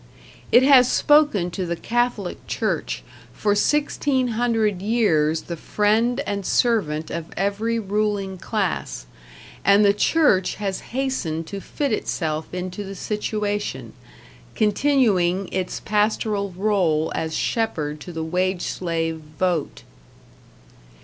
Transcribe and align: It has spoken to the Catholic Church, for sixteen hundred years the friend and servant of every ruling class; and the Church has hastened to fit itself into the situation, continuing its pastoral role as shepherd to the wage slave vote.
It 0.51 0.63
has 0.63 0.91
spoken 0.91 1.51
to 1.51 1.63
the 1.67 1.75
Catholic 1.75 2.47
Church, 2.47 3.03
for 3.33 3.53
sixteen 3.53 4.29
hundred 4.29 4.81
years 4.81 5.43
the 5.43 5.55
friend 5.55 6.21
and 6.25 6.43
servant 6.43 7.11
of 7.11 7.25
every 7.37 7.77
ruling 7.77 8.39
class; 8.39 9.05
and 9.63 9.85
the 9.85 9.93
Church 9.93 10.55
has 10.55 10.79
hastened 10.97 11.45
to 11.45 11.61
fit 11.61 11.91
itself 11.93 12.51
into 12.51 12.83
the 12.83 12.95
situation, 12.95 13.93
continuing 14.55 15.47
its 15.49 15.79
pastoral 15.79 16.51
role 16.57 17.11
as 17.13 17.35
shepherd 17.35 17.99
to 17.99 18.11
the 18.11 18.23
wage 18.23 18.63
slave 18.63 19.17
vote. 19.37 19.83